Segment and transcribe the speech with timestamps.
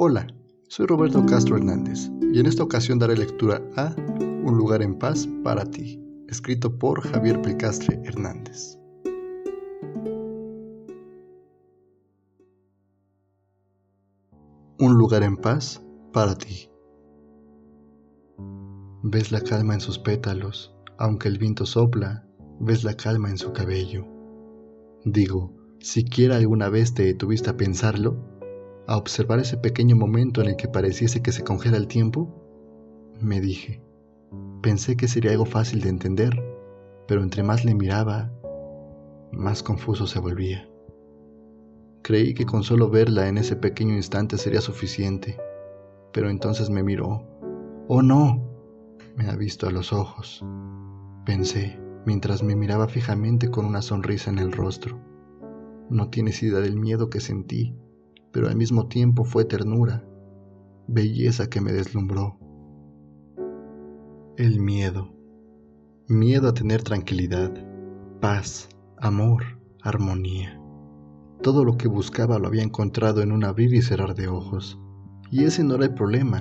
[0.00, 0.28] Hola,
[0.68, 5.28] soy Roberto Castro Hernández y en esta ocasión daré lectura a Un lugar en paz
[5.42, 8.78] para ti, escrito por Javier Pelcastre Hernández.
[14.78, 16.70] Un lugar en paz para ti.
[19.02, 22.24] Ves la calma en sus pétalos, aunque el viento sopla,
[22.60, 24.06] ves la calma en su cabello.
[25.04, 28.37] Digo, siquiera alguna vez te detuviste a pensarlo,
[28.88, 32.34] a observar ese pequeño momento en el que pareciese que se congela el tiempo,
[33.20, 33.82] me dije,
[34.62, 36.42] pensé que sería algo fácil de entender,
[37.06, 38.32] pero entre más le miraba,
[39.30, 40.66] más confuso se volvía.
[42.00, 45.38] Creí que con solo verla en ese pequeño instante sería suficiente,
[46.14, 47.26] pero entonces me miró.
[47.88, 48.42] ¡Oh no!
[49.16, 50.42] Me ha visto a los ojos.
[51.26, 54.98] Pensé, mientras me miraba fijamente con una sonrisa en el rostro.
[55.90, 57.76] No tienes idea del miedo que sentí,
[58.38, 60.04] pero al mismo tiempo fue ternura,
[60.86, 62.38] belleza que me deslumbró.
[64.36, 65.12] El miedo.
[66.06, 67.52] Miedo a tener tranquilidad,
[68.20, 69.42] paz, amor,
[69.82, 70.56] armonía.
[71.42, 74.78] Todo lo que buscaba lo había encontrado en un abrir y cerrar de ojos.
[75.32, 76.40] Y ese no era el problema,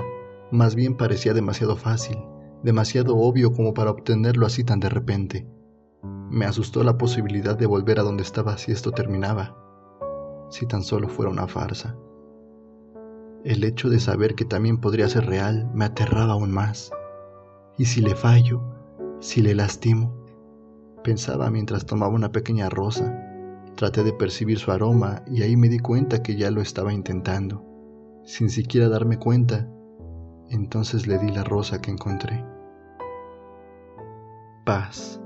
[0.52, 2.18] más bien parecía demasiado fácil,
[2.64, 5.48] demasiado obvio como para obtenerlo así tan de repente.
[6.30, 9.66] Me asustó la posibilidad de volver a donde estaba si esto terminaba,
[10.50, 11.95] si tan solo fuera una farsa.
[13.44, 16.92] El hecho de saber que también podría ser real me aterraba aún más.
[17.78, 18.62] ¿Y si le fallo?
[19.20, 20.14] ¿Si le lastimo?
[21.03, 23.23] Pensaba mientras tomaba una pequeña rosa.
[23.75, 27.64] Traté de percibir su aroma y ahí me di cuenta que ya lo estaba intentando.
[28.25, 29.70] Sin siquiera darme cuenta,
[30.50, 32.44] entonces le di la rosa que encontré.
[34.66, 35.22] Paz.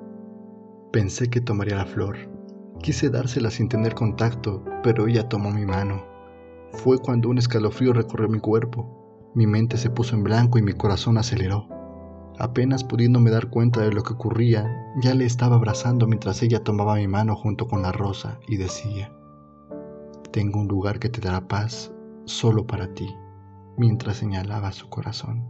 [0.91, 2.17] Pensé que tomaría la flor.
[2.81, 6.03] Quise dársela sin tener contacto, pero ella tomó mi mano.
[6.71, 9.31] Fue cuando un escalofrío recorrió mi cuerpo.
[9.35, 11.67] Mi mente se puso en blanco y mi corazón aceleró.
[12.39, 16.95] Apenas pudiéndome dar cuenta de lo que ocurría, ya le estaba abrazando mientras ella tomaba
[16.95, 19.13] mi mano junto con la rosa y decía,
[20.31, 21.91] Tengo un lugar que te dará paz
[22.25, 23.13] solo para ti,
[23.77, 25.45] mientras señalaba su corazón.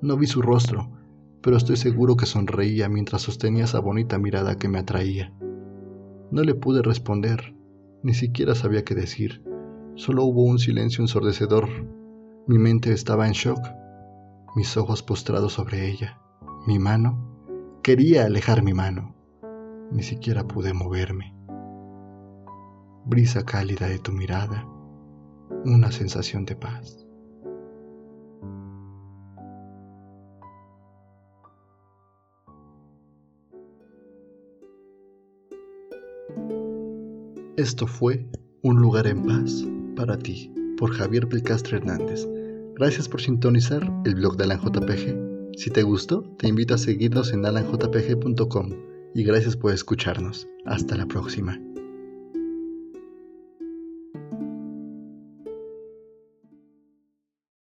[0.00, 0.88] No vi su rostro,
[1.42, 5.32] pero estoy seguro que sonreía mientras sostenía esa bonita mirada que me atraía.
[6.30, 7.54] No le pude responder,
[8.02, 9.42] ni siquiera sabía qué decir.
[9.94, 11.68] Solo hubo un silencio ensordecedor.
[12.46, 13.60] Mi mente estaba en shock,
[14.56, 16.20] mis ojos postrados sobre ella.
[16.66, 19.14] Mi mano quería alejar mi mano.
[19.92, 21.34] Ni siquiera pude moverme.
[23.04, 24.66] Brisa cálida de tu mirada,
[25.64, 27.03] una sensación de paz.
[37.56, 38.26] Esto fue
[38.62, 42.26] Un lugar en paz para ti por Javier Pelcastre Hernández.
[42.74, 45.56] Gracias por sintonizar el blog de Alan JPG.
[45.56, 48.70] Si te gustó, te invito a seguirnos en alanjpg.com
[49.14, 50.48] y gracias por escucharnos.
[50.64, 51.60] Hasta la próxima.